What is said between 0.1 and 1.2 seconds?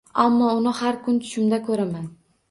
Ammo uni har kun